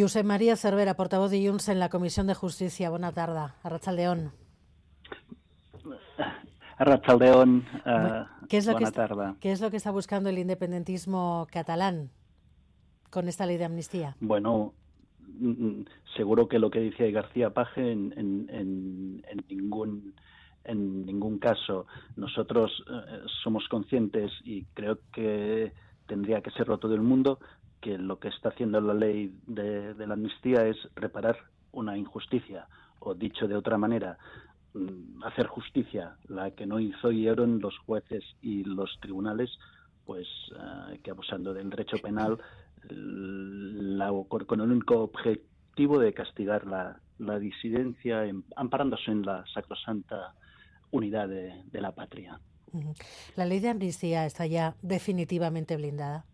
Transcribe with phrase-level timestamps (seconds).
[0.00, 2.90] José María Cervera, portavoz de Junts en la Comisión de Justicia.
[2.90, 3.52] Buena tarde.
[3.62, 4.32] Arrachaldeón.
[6.76, 7.64] Arrachaldeón.
[7.84, 9.34] Uh, ¿Qué es lo buena que tarde.
[9.40, 12.10] ¿Qué es lo que está buscando el independentismo catalán
[13.10, 14.16] con esta ley de amnistía?
[14.20, 14.72] Bueno,
[15.40, 15.82] mm,
[16.16, 18.48] seguro que lo que decía García Paje en, en,
[19.28, 20.14] en, ningún
[20.64, 21.86] en ningún caso
[22.16, 25.72] nosotros eh, somos conscientes y creo que
[26.06, 27.38] tendría que serlo todo el mundo
[27.80, 31.36] que lo que está haciendo la ley de, la amnistía es reparar
[31.72, 32.66] una injusticia,
[33.00, 34.18] o dicho de otra manera,
[34.74, 39.50] mm, hacer justicia, la que no hicieron los jueces y los tribunales,
[40.04, 42.38] pues eh, que abusando del derecho penal,
[42.88, 47.00] la, con el único objetivo de castigar la,
[47.38, 48.22] disidencia,
[48.56, 50.34] amparándose en la sacrosanta
[50.92, 52.40] unidad de la patria.
[53.36, 56.24] ¿La ley de amnistía está ya definitivamente blindada?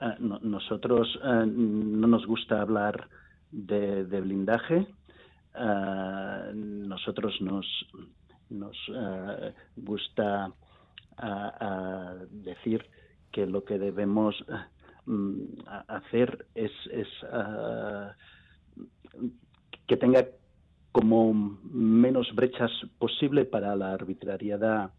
[0.00, 3.08] Eh, nosotros eh, no nos gusta hablar
[3.50, 4.86] de, blindaje.
[5.54, 7.66] Eh, nosotros nos,
[8.50, 8.76] nos
[9.76, 10.52] gusta
[12.30, 12.86] decir
[13.32, 14.36] que lo que debemos
[15.04, 15.42] mm,
[15.88, 17.08] hacer es, es
[19.88, 20.28] que tenga
[20.92, 24.92] como menos brechas posible para la arbitrariedad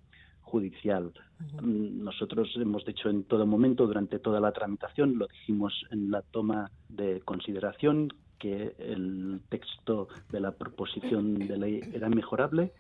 [0.49, 1.13] judicial.
[1.61, 6.21] Mm, nosotros hemos dicho en todo momento, durante toda la tramitación, lo dijimos en la
[6.21, 12.71] toma de consideración, que el texto de la proposición de ley era mejorable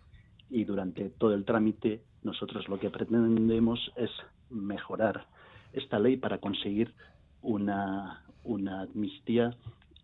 [0.49, 4.09] y durante todo el trámite nosotros lo que pretendemos es
[4.49, 5.27] mejorar
[5.73, 6.93] esta ley para conseguir
[7.41, 9.53] una, una amnistía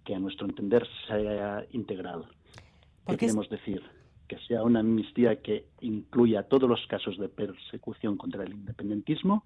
[0.03, 2.25] que a nuestro entender sea integral.
[3.07, 3.81] ¿Qué queremos decir?
[4.27, 9.43] Que sea una amnistía que incluya todos los casos de persecución contra el independentismo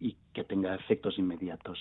[0.00, 1.78] y que tenga efectos inmediatos.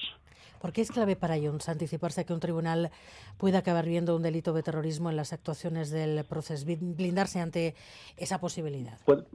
[0.62, 2.90] ¿Por qué es clave para Junts anticiparse a que un tribunal
[3.38, 7.76] pueda acabar viendo un delito de terrorismo en las actuaciones del proceso, blindarse ante
[8.16, 8.98] esa posibilidad?
[9.06, 9.26] Pues,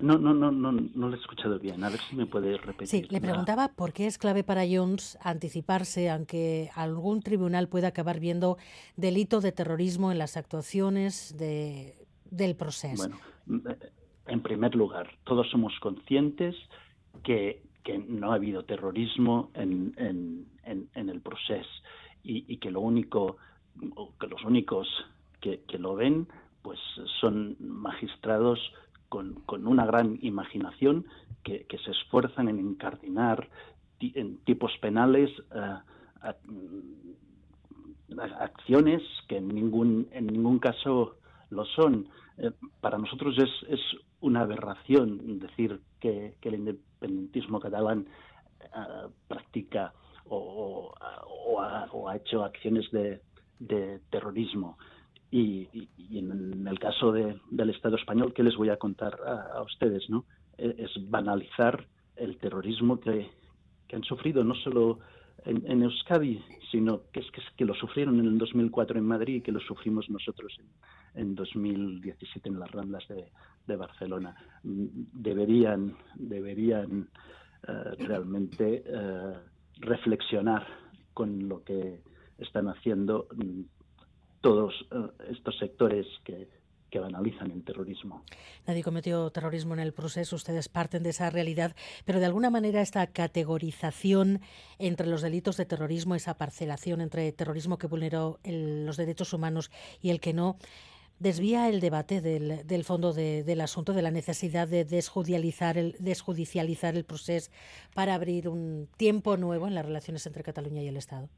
[0.00, 1.82] no, no, no, no, no lo he escuchado bien.
[1.82, 2.88] A ver si me puede repetir.
[2.88, 7.88] Sí, le preguntaba por qué es clave para Junts anticiparse a que algún tribunal pueda
[7.88, 8.58] acabar viendo
[8.96, 11.97] delito de terrorismo en las actuaciones de,
[12.30, 13.08] del proceso.
[13.46, 13.76] Bueno,
[14.26, 16.54] en primer lugar, todos somos conscientes
[17.22, 21.68] que, que no ha habido terrorismo en, en, en, el proceso
[22.22, 23.38] y, que lo único,
[24.20, 24.86] que los únicos
[25.40, 26.28] que, que lo ven,
[26.62, 26.78] pues
[27.20, 28.60] son magistrados
[29.08, 31.06] con, con una gran imaginación
[31.42, 33.48] que, se esfuerzan en encardinar
[34.00, 41.17] en tipos penales eh, mm, acciones que en ningún, en ningún caso
[41.50, 42.08] lo son.
[42.38, 42.50] Eh,
[42.80, 43.80] para nosotros es, es,
[44.20, 48.06] una aberración decir que, el independentismo catalán
[48.60, 49.92] eh, practica
[50.28, 50.92] o,
[51.60, 53.20] ha, hecho acciones de,
[53.58, 54.76] de terrorismo.
[55.30, 55.68] Y,
[56.10, 60.08] en el caso del Estado español, ¿qué les voy a contar a, ustedes?
[60.08, 60.24] ¿no?
[60.56, 61.86] E, es banalizar
[62.16, 63.30] el terrorismo que,
[63.92, 64.98] han sufrido no solo
[65.48, 69.40] en, Euskadi, sino que es, que que lo sufrieron en el 2004 en Madrid y
[69.40, 74.34] que lo sufrimos nosotros en, en 2017 en las Ramblas de, Barcelona.
[74.62, 77.08] Mm, deberían, deberían
[77.66, 79.34] eh, realmente eh,
[79.80, 80.66] reflexionar
[81.12, 82.00] con lo que
[82.38, 83.62] están haciendo mm,
[84.40, 86.57] todos eh, estos sectores que,
[86.90, 88.24] que banalizan el terrorismo.
[88.66, 92.80] Nadie cometió terrorismo en el proceso, ustedes parten de esa realidad, pero de alguna manera
[92.80, 94.40] esta categorización
[94.78, 100.10] entre los delitos de terrorismo, esa parcelación entre terrorismo que vulneró los derechos humanos y
[100.10, 100.56] el que no,
[101.18, 107.04] desvía el debate del, fondo del asunto, de la necesidad de desjudicializar el, desjudicializar el
[107.04, 107.50] proceso
[107.94, 111.28] para abrir un tiempo nuevo en las relaciones entre Cataluña y el Estado.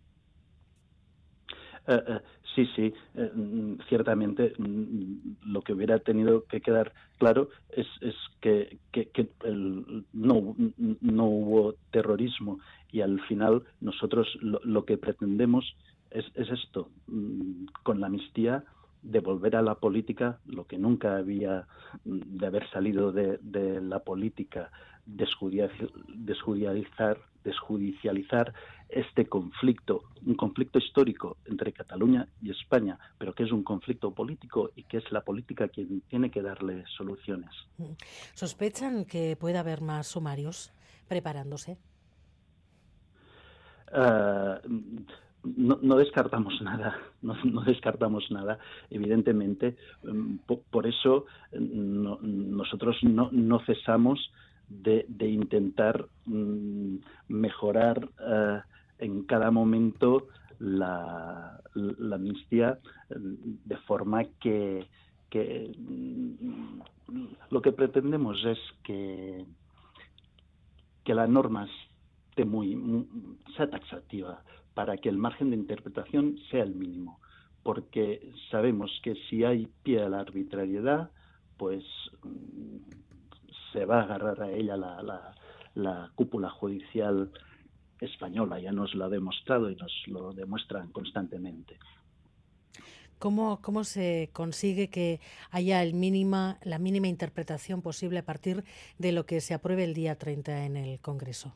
[1.86, 2.20] Eh, eh,
[2.54, 8.14] sí, sí, eh, mm, ciertamente mm, lo que hubiera tenido que quedar claro es, es
[8.40, 8.78] que,
[10.12, 10.56] no,
[11.00, 12.60] no hubo terrorismo
[12.92, 15.74] y al final nosotros lo, que pretendemos
[16.10, 18.64] es, es esto, mm, con la amnistía
[19.02, 21.66] devolver a la política lo que nunca había
[22.04, 24.70] de haber salido de, de la política,
[25.06, 28.52] desjudicializar, desjudicializar
[28.88, 34.70] este conflicto, un conflicto histórico entre Cataluña y España, pero que es un conflicto político
[34.74, 37.50] y que es la política quien tiene que darle soluciones.
[38.34, 40.72] ¿Sospechan que puede haber más sumarios
[41.08, 41.78] preparándose?
[43.92, 44.60] Ah,
[45.42, 48.58] no, descartamos nada, no, descartamos nada,
[48.90, 49.76] evidentemente.
[50.02, 50.36] Mm,
[50.70, 54.32] por, eso mm, nosotros no, cesamos
[54.68, 56.96] de, intentar mm,
[57.28, 58.60] mejorar eh,
[58.98, 60.28] en cada momento
[60.58, 61.60] la,
[62.12, 62.78] amnistía
[63.08, 64.86] de forma que,
[67.50, 69.44] lo que pretendemos es que,
[71.04, 71.66] que la norma
[72.28, 73.06] esté muy,
[73.56, 74.42] sea taxativa
[74.74, 77.20] para que el margen de interpretación sea el mínimo,
[77.62, 81.10] porque sabemos que si hay pie a la arbitrariedad,
[81.56, 81.84] pues
[82.22, 82.76] mm,
[83.72, 85.34] se va a agarrar a ella la, la,
[85.74, 87.30] la cúpula judicial
[88.00, 91.78] española, ya nos lo ha demostrado y nos lo demuestran constantemente.
[93.18, 95.20] ¿Cómo, ¿Cómo se consigue que
[95.50, 98.64] haya el mínima, la mínima interpretación posible a partir
[98.98, 101.54] de lo que se apruebe el día 30 en el Congreso?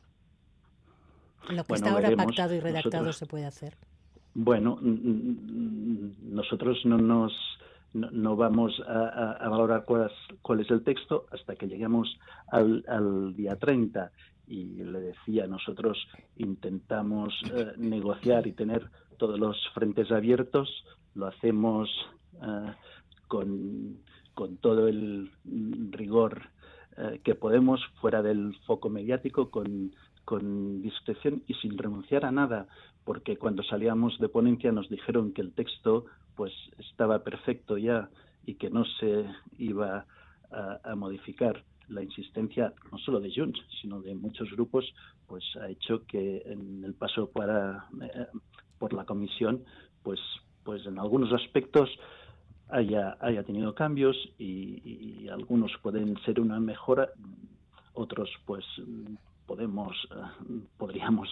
[1.49, 3.75] Lo que está ahora pactado y redactado se puede hacer.
[4.33, 7.33] Bueno, nosotros no nos
[7.93, 12.17] no, vamos a, valorar cuál es, cuál es, el texto hasta que lleguemos
[12.51, 14.11] al, al día 30
[14.47, 15.97] y le decía, nosotros
[16.35, 20.69] intentamos eh, negociar y tener todos los frentes abiertos,
[21.15, 21.89] lo hacemos
[22.41, 22.73] eh,
[23.27, 23.97] con,
[24.33, 25.31] con, todo el
[25.91, 26.49] rigor
[26.97, 29.95] eh, que podemos, fuera del foco mediático, con,
[30.25, 32.67] con discreción y sin renunciar a nada,
[33.03, 36.05] porque cuando salíamos de ponencia nos dijeron que el texto
[36.35, 38.09] pues estaba perfecto ya
[38.45, 39.25] y que no se
[39.57, 40.05] iba
[40.51, 41.63] a modificar.
[41.87, 44.91] La insistencia no solo de Junts, sino de muchos grupos,
[45.27, 48.27] pues ha hecho que en el paso para, eh,
[48.79, 49.63] por la comisión,
[50.03, 50.19] pues,
[50.63, 51.89] pues en algunos aspectos
[52.69, 57.09] haya, haya tenido cambios y, algunos pueden ser una mejora,
[57.93, 58.63] otros pues
[59.45, 61.29] podemos eh, podríamos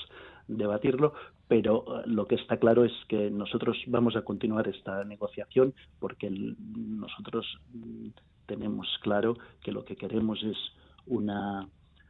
[0.48, 1.14] debatirlo,
[1.48, 6.30] pero eh, lo que está claro es que nosotros vamos a continuar esta negociación porque
[6.30, 7.46] nosotros
[8.46, 10.58] tenemos claro que lo que queremos es
[11.06, 11.68] una,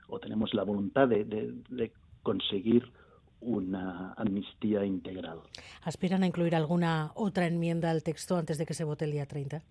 [0.08, 1.92] o tenemos la voluntad de,
[2.22, 2.90] conseguir
[3.42, 5.40] una amnistía integral.
[5.82, 9.26] ¿Aspiran a incluir alguna otra enmienda al texto antes de que se vote el día
[9.26, 9.62] 30?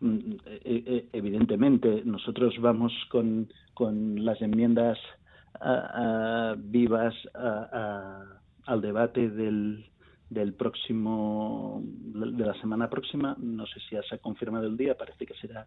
[0.00, 4.98] Mm, e, e, evidentemente, nosotros vamos con, con las enmiendas
[6.58, 9.84] vivas al debate del,
[10.30, 13.36] del próximo de la semana próxima.
[13.38, 15.66] No sé si ya se ha confirmado el día parece que será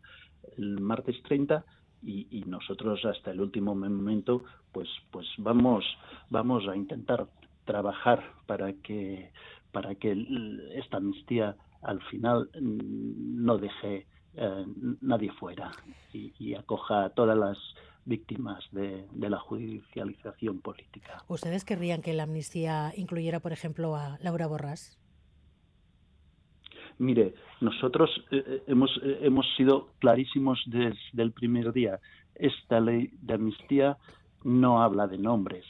[0.58, 1.66] el martes 30
[2.04, 5.86] y, nosotros hasta el último momento pues pues vamos
[6.30, 7.28] vamos a intentar
[7.66, 9.32] trabajar para que
[9.72, 10.12] para que
[10.76, 14.66] esta amnistía al final no deje eh,
[15.02, 15.72] nadie fuera
[16.14, 17.58] y, y acoja a todas las
[18.06, 21.24] víctimas de, la judicialización política.
[21.28, 24.98] ¿Ustedes querrían que la amnistía incluyera, por ejemplo, a Laura Borrás?
[26.98, 32.00] Mire, nosotros eh, eh, hemos, eh, hemos sido clarísimos desde el primer día.
[32.36, 33.98] Esta ley de amnistía
[34.44, 35.66] no habla de nombres,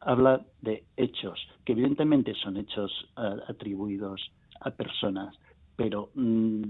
[0.00, 2.92] habla de hechos, que evidentemente son hechos
[3.48, 5.36] atribuidos a personas,
[5.80, 6.60] pero mm,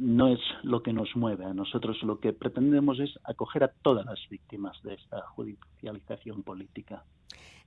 [0.00, 1.46] no es lo que nos mueve.
[1.46, 7.02] A nosotros lo que pretendemos es acoger a todas las víctimas de esta judicialización política.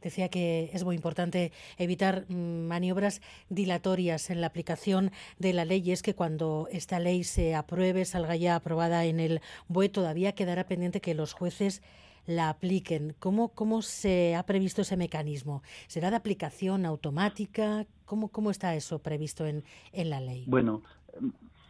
[0.04, 5.10] Decía que es muy importante evitar mm, maniobras dilatorias en la aplicación
[5.40, 9.20] de la ley y es que cuando esta ley se apruebe, salga ya aprobada en
[9.20, 11.82] el BUE, todavía quedará pendiente que los jueces
[12.26, 13.16] la apliquen.
[13.20, 15.64] ¿Cómo, cómo se ha previsto ese mecanismo?
[15.88, 17.86] ¿Será de aplicación automática?
[18.06, 20.46] ¿Cómo, cómo está eso previsto en, en la ley?
[20.48, 20.82] Bueno,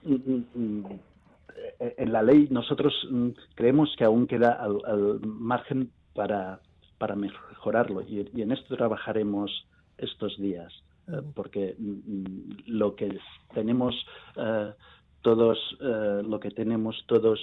[0.03, 0.85] mm, mm, mm,
[1.79, 2.93] en la ley nosotros
[3.55, 6.59] creemos que aún queda al, margen para,
[6.97, 9.65] para mejorarlo y, en esto trabajaremos
[9.97, 10.71] estos días.
[11.07, 11.75] Eh, porque
[12.65, 13.19] lo que
[13.53, 13.93] tenemos
[14.37, 14.71] eh,
[15.21, 17.39] todos, eh, lo que tenemos todos,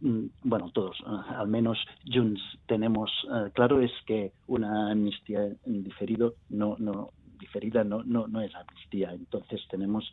[0.00, 1.78] Mm, bueno, todos, eh, al menos
[2.10, 8.40] Junts tenemos eh, claro es que una amnistía diferido no, no, diferida no, no, no
[8.40, 9.12] es amnistía.
[9.12, 10.10] Entonces tenemos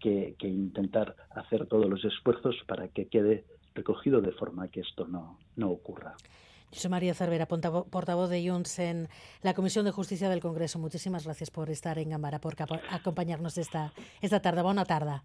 [0.00, 3.44] que, intentar hacer todos los esfuerzos para que quede
[3.74, 6.14] recogido de forma que esto no, no ocurra.
[6.70, 9.08] José María Cervera, portavoz de Junts en
[9.42, 10.78] la Comisión de Justicia del Congreso.
[10.78, 12.56] Muchísimas gracias por estar en Gambara, por
[12.90, 14.62] acompañarnos esta, esta tarde.
[14.62, 15.20] Buena tarde.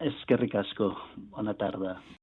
[0.00, 0.96] Es que ricasco.
[1.14, 1.94] Buena tarde.